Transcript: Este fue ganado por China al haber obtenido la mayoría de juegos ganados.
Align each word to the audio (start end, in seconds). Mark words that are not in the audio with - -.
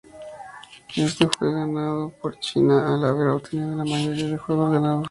Este 0.95 1.27
fue 1.27 1.53
ganado 1.53 2.09
por 2.09 2.39
China 2.39 2.91
al 2.95 3.05
haber 3.05 3.27
obtenido 3.27 3.75
la 3.75 3.83
mayoría 3.85 4.29
de 4.29 4.37
juegos 4.39 4.71
ganados. 4.71 4.99